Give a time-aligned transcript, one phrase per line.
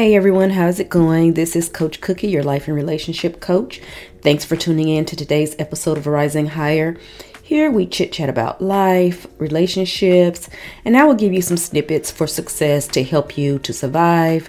[0.00, 1.34] Hey everyone, how's it going?
[1.34, 3.82] This is Coach Cookie, your life and relationship coach.
[4.22, 6.96] Thanks for tuning in to today's episode of Rising Higher.
[7.42, 10.48] Here we chit chat about life, relationships,
[10.86, 14.48] and I will give you some snippets for success to help you to survive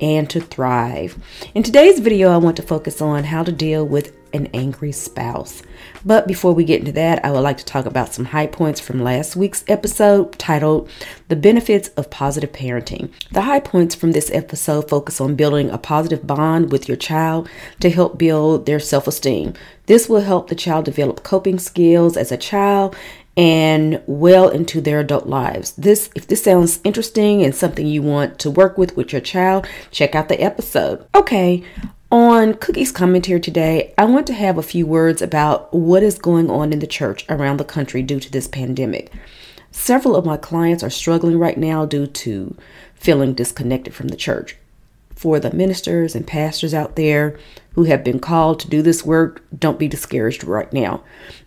[0.00, 1.22] and to thrive.
[1.54, 5.62] In today's video, I want to focus on how to deal with an angry spouse.
[6.04, 8.80] But before we get into that, I would like to talk about some high points
[8.80, 10.90] from last week's episode titled
[11.28, 13.10] The Benefits of Positive Parenting.
[13.30, 17.48] The high points from this episode focus on building a positive bond with your child
[17.80, 19.54] to help build their self esteem.
[19.86, 22.96] This will help the child develop coping skills as a child
[23.36, 25.72] and well into their adult lives.
[25.72, 29.66] This if this sounds interesting and something you want to work with with your child,
[29.90, 31.04] check out the episode.
[31.14, 31.64] Okay,
[32.14, 36.48] on Cookie's commentary today, I want to have a few words about what is going
[36.48, 39.10] on in the church around the country due to this pandemic.
[39.72, 42.56] Several of my clients are struggling right now due to
[42.94, 44.56] feeling disconnected from the church.
[45.16, 47.36] For the ministers and pastors out there
[47.72, 51.02] who have been called to do this work, don't be discouraged right now.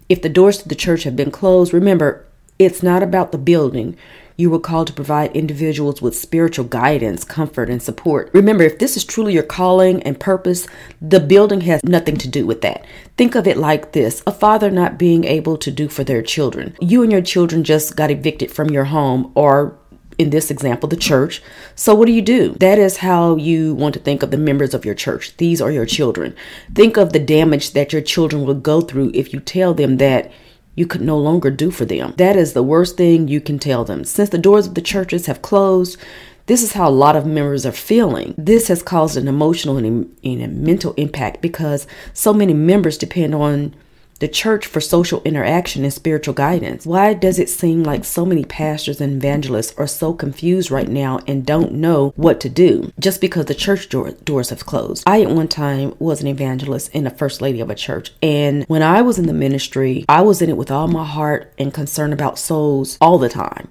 [0.10, 2.26] If the doors to the church have been closed, remember,
[2.60, 3.96] it's not about the building.
[4.40, 8.30] You were called to provide individuals with spiritual guidance, comfort, and support.
[8.36, 10.68] Remember, if this is truly your calling and purpose,
[11.02, 12.86] the building has nothing to do with that.
[13.18, 16.76] Think of it like this a father not being able to do for their children.
[16.80, 19.76] You and your children just got evicted from your home or
[20.20, 21.42] in this example, the church.
[21.76, 22.56] So, what do you do?
[22.60, 25.36] That is how you want to think of the members of your church.
[25.38, 26.36] These are your children.
[26.76, 30.32] Think of the damage that your children will go through if you tell them that
[30.78, 32.14] you could no longer do for them.
[32.18, 34.06] That is the worst thing you can tell them.
[34.06, 35.98] Since the doors of the churches have closed,
[36.46, 38.36] this is how a lot of members are feeling.
[38.38, 43.34] This has caused an emotional and, and a mental impact because so many members depend
[43.34, 43.76] on
[44.20, 46.86] the church for social interaction and spiritual guidance.
[46.86, 51.20] Why does it seem like so many pastors and evangelists are so confused right now
[51.28, 55.04] and don't know what to do just because the church door- doors have closed?
[55.06, 58.12] I, at one time, was an evangelist and a first lady of a church.
[58.22, 61.54] And when I was in the ministry, I was in it with all my heart
[61.58, 63.70] and concern about souls all the time.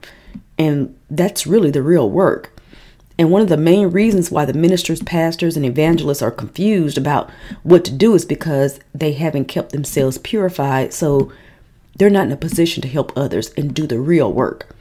[0.58, 2.52] And that's really the real work.
[3.18, 7.30] And one of the main reasons why the ministers, pastors, and evangelists are confused about
[7.62, 10.92] what to do is because they haven't kept themselves purified.
[10.92, 11.32] So
[11.96, 14.76] they're not in a position to help others and do the real work.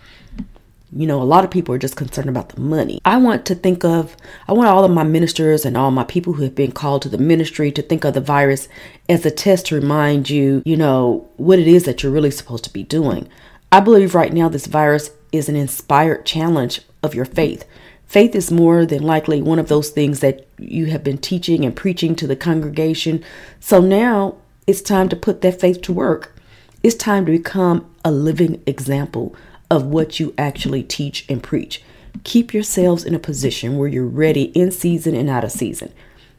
[0.91, 3.01] You know, a lot of people are just concerned about the money.
[3.03, 4.15] I want to think of,
[4.47, 7.09] I want all of my ministers and all my people who have been called to
[7.09, 8.69] the ministry to think of the virus
[9.09, 12.63] as a test to remind you, you know, what it is that you're really supposed
[12.65, 13.27] to be doing.
[13.71, 17.65] I believe right now this virus is an inspired challenge of your faith.
[18.05, 21.75] Faith is more than likely one of those things that you have been teaching and
[21.75, 23.23] preaching to the congregation.
[23.59, 26.35] So now it's time to put that faith to work.
[26.83, 29.35] It's time to become a living example
[29.69, 31.81] of what you actually teach and preach.
[32.23, 35.91] Keep yourselves in a position where you're ready in season and out of season.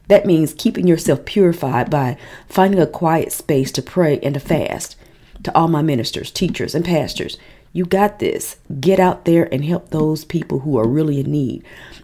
[0.08, 2.16] That means keeping yourself purified by
[2.48, 4.96] finding a quiet space to pray and to fast.
[5.42, 7.36] To all my ministers, teachers, and pastors,
[7.76, 8.56] you got this.
[8.80, 11.62] Get out there and help those people who are really in need.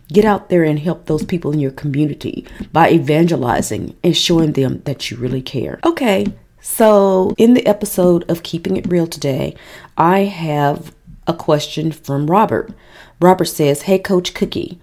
[0.09, 4.83] Get out there and help those people in your community by evangelizing and showing them
[4.85, 5.81] that you really care.
[5.85, 6.27] Okay,
[6.61, 9.57] so in the episode of Keeping It Real today,
[9.97, 10.95] I have
[11.27, 12.71] a question from Robert.
[13.19, 14.79] Robert says, Hey, Coach Cookie.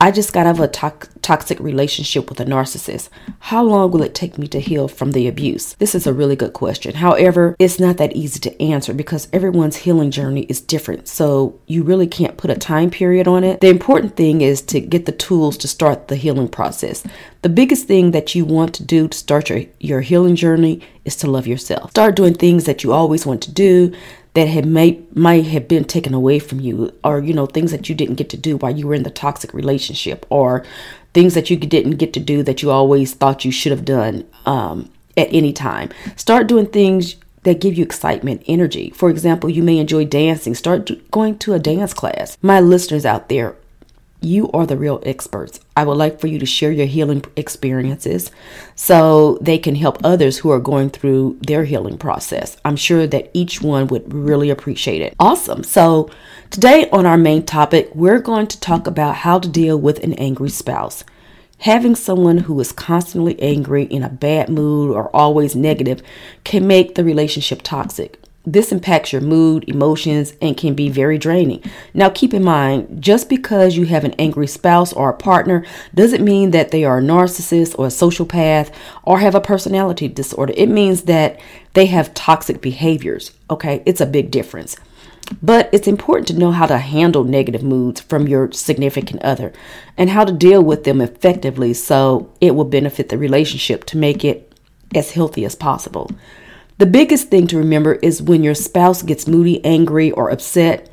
[0.00, 3.08] I just got out of a to- toxic relationship with a narcissist.
[3.40, 5.74] How long will it take me to heal from the abuse?
[5.74, 6.94] This is a really good question.
[6.94, 11.08] However, it's not that easy to answer because everyone's healing journey is different.
[11.08, 13.60] So you really can't put a time period on it.
[13.60, 17.02] The important thing is to get the tools to start the healing process.
[17.42, 21.16] The biggest thing that you want to do to start your, your healing journey is
[21.16, 21.90] to love yourself.
[21.90, 23.92] Start doing things that you always want to do
[24.38, 27.88] that had may might have been taken away from you or you know things that
[27.88, 30.64] you didn't get to do while you were in the toxic relationship or
[31.12, 34.24] things that you didn't get to do that you always thought you should have done
[34.46, 35.90] um, at any time.
[36.14, 38.90] Start doing things that give you excitement energy.
[38.90, 40.54] For example you may enjoy dancing.
[40.54, 42.38] Start going to a dance class.
[42.40, 43.56] My listeners out there
[44.20, 45.60] you are the real experts.
[45.76, 48.30] I would like for you to share your healing experiences
[48.74, 52.56] so they can help others who are going through their healing process.
[52.64, 55.14] I'm sure that each one would really appreciate it.
[55.20, 55.62] Awesome.
[55.62, 56.10] So,
[56.50, 60.14] today on our main topic, we're going to talk about how to deal with an
[60.14, 61.04] angry spouse.
[61.62, 66.02] Having someone who is constantly angry, in a bad mood, or always negative
[66.44, 68.20] can make the relationship toxic.
[68.46, 71.62] This impacts your mood, emotions, and can be very draining.
[71.92, 76.24] Now, keep in mind, just because you have an angry spouse or a partner doesn't
[76.24, 80.54] mean that they are a narcissist or a sociopath or have a personality disorder.
[80.56, 81.38] It means that
[81.74, 83.32] they have toxic behaviors.
[83.50, 84.76] Okay, it's a big difference.
[85.42, 89.52] But it's important to know how to handle negative moods from your significant other
[89.96, 94.24] and how to deal with them effectively so it will benefit the relationship to make
[94.24, 94.52] it
[94.94, 96.10] as healthy as possible.
[96.78, 100.88] The biggest thing to remember is when your spouse gets moody, angry, or upset,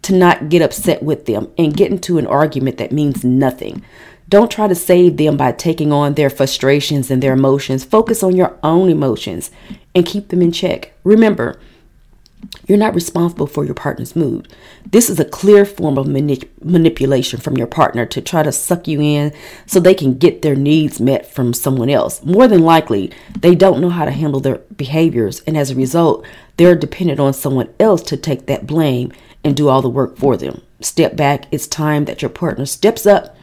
[0.00, 3.84] to not get upset with them and get into an argument that means nothing.
[4.30, 7.84] Don't try to save them by taking on their frustrations and their emotions.
[7.84, 9.50] Focus on your own emotions
[9.94, 10.92] and keep them in check.
[11.04, 11.60] Remember,
[12.66, 14.48] you're not responsible for your partner's mood.
[14.90, 18.86] This is a clear form of manip- manipulation from your partner to try to suck
[18.86, 19.32] you in
[19.66, 22.22] so they can get their needs met from someone else.
[22.24, 26.26] More than likely, they don't know how to handle their behaviors, and as a result,
[26.56, 29.12] they're dependent on someone else to take that blame
[29.44, 30.62] and do all the work for them.
[30.80, 31.46] Step back.
[31.50, 33.36] It's time that your partner steps up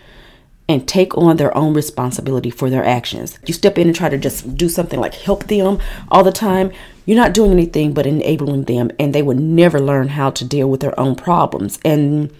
[0.67, 3.37] and take on their own responsibility for their actions.
[3.45, 5.79] You step in and try to just do something like help them
[6.09, 6.71] all the time,
[7.05, 10.69] you're not doing anything but enabling them, and they would never learn how to deal
[10.69, 11.79] with their own problems.
[11.85, 12.33] And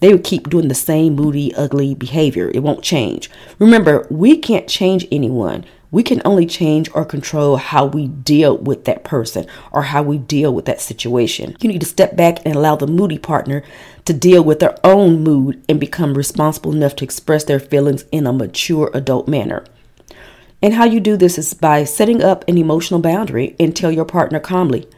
[0.00, 2.50] they would keep doing the same moody, ugly behavior.
[2.54, 3.28] It won't change.
[3.58, 5.64] Remember, we can't change anyone.
[5.90, 10.18] We can only change or control how we deal with that person or how we
[10.18, 11.56] deal with that situation.
[11.60, 13.62] You need to step back and allow the moody partner
[14.04, 18.26] to deal with their own mood and become responsible enough to express their feelings in
[18.26, 19.64] a mature adult manner.
[20.60, 24.04] And how you do this is by setting up an emotional boundary and tell your
[24.04, 24.88] partner calmly,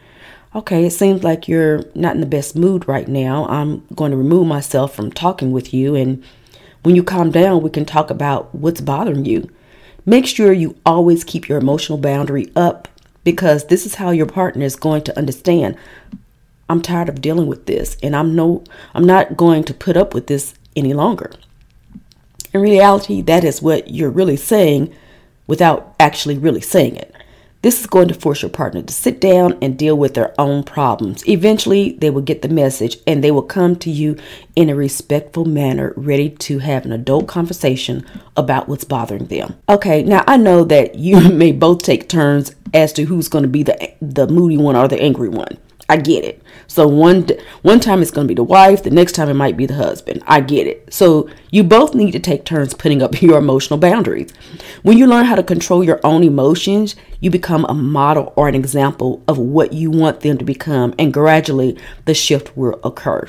[0.55, 3.47] okay, it seems like you're not in the best mood right now.
[3.47, 5.95] I'm going to remove myself from talking with you.
[5.95, 6.25] And
[6.83, 9.49] when you calm down, we can talk about what's bothering you.
[10.07, 12.89] Make sure you always keep your emotional boundary up
[13.25, 15.77] because this is how your partner is going to understand.
[16.69, 18.65] I'm tired of dealing with this and I'm no
[18.95, 21.33] I'm not going to put up with this any longer.
[22.53, 24.95] In reality, that is what you're really saying
[25.47, 27.10] without actually really saying it.
[27.63, 30.63] This is going to force your partner to sit down and deal with their own
[30.63, 31.27] problems.
[31.29, 34.17] Eventually, they will get the message and they will come to you
[34.57, 39.57] in a respectful manner, ready to have an adult conversation about what's bothering them.
[39.69, 43.49] Okay, now I know that you may both take turns as to who's going to
[43.49, 45.59] be the the moody one or the angry one.
[45.91, 46.41] I get it.
[46.69, 47.27] So one
[47.63, 49.75] one time it's going to be the wife, the next time it might be the
[49.75, 50.23] husband.
[50.25, 50.95] I get it.
[50.95, 54.33] So you both need to take turns putting up your emotional boundaries.
[54.83, 58.55] When you learn how to control your own emotions, you become a model or an
[58.55, 63.27] example of what you want them to become and gradually the shift will occur.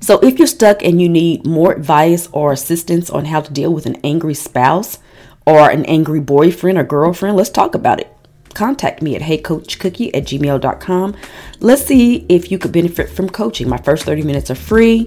[0.00, 3.74] So if you're stuck and you need more advice or assistance on how to deal
[3.74, 4.98] with an angry spouse
[5.46, 8.17] or an angry boyfriend or girlfriend, let's talk about it
[8.54, 11.16] contact me at heycoachcookie at gmail.com.
[11.60, 13.68] Let's see if you could benefit from coaching.
[13.68, 15.06] My first 30 minutes are free.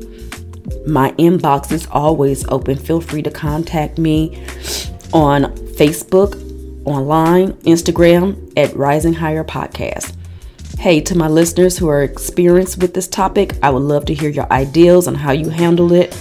[0.86, 2.78] My inbox is always open.
[2.78, 4.46] Feel free to contact me
[5.14, 5.44] on
[5.76, 6.36] Facebook,
[6.86, 10.16] online, Instagram at Rising Higher Podcast.
[10.80, 14.30] Hey, to my listeners who are experienced with this topic, I would love to hear
[14.30, 16.18] your ideas on how you handle it.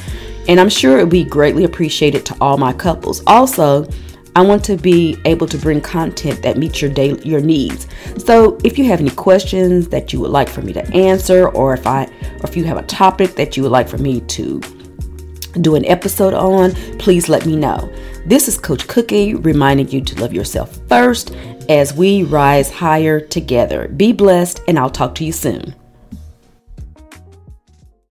[0.49, 3.23] And I'm sure it would be greatly appreciated to all my couples.
[3.27, 3.89] Also,
[4.37, 7.87] I want to be able to bring content that meets your daily your needs.
[8.19, 11.75] So if you have any questions that you would like for me to answer, or
[11.75, 14.61] if I or if you have a topic that you would like for me to
[15.61, 17.93] do an episode on, please let me know.
[18.25, 21.35] This is Coach Cookie reminding you to love yourself first
[21.69, 23.89] as we rise higher together.
[23.89, 25.75] Be blessed, and I'll talk to you soon.